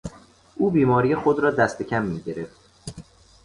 او 0.55 0.71
بیماری 0.71 1.15
خود 1.15 1.39
را 1.39 1.51
دست 1.51 1.81
کم 1.81 2.01
می 2.05 2.21
گرفت. 2.21 2.61